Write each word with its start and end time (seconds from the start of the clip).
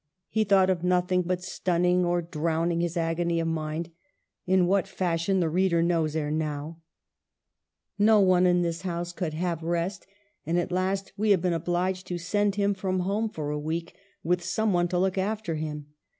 He 0.29 0.43
thought 0.45 0.71
of 0.71 0.83
nothing 0.83 1.21
but 1.21 1.43
stunning 1.43 2.03
or 2.05 2.23
drowning 2.23 2.81
his 2.81 2.97
agony 2.97 3.39
of 3.39 3.47
mind" 3.47 3.91
(in 4.47 4.65
what 4.65 4.87
fashion, 4.87 5.39
the 5.41 5.47
reader 5.47 5.83
knows 5.83 6.15
ere 6.15 6.31
now)," 6.31 6.79
no 7.99 8.19
one 8.19 8.47
in 8.47 8.63
this 8.63 8.81
house 8.81 9.13
could 9.13 9.35
have 9.35 9.61
rest, 9.61 10.07
and 10.43 10.57
at 10.57 10.71
last 10.71 11.13
we 11.17 11.29
have 11.29 11.41
been 11.43 11.53
obliged 11.53 12.07
to 12.07 12.17
send 12.17 12.55
him 12.55 12.73
from 12.73 13.01
home 13.01 13.29
for 13.29 13.51
a 13.51 13.59
week, 13.59 13.95
with 14.23 14.43
some 14.43 14.73
one 14.73 14.87
to 14.87 14.97
look 14.97 15.19
after 15.19 15.53
him. 15.53 15.85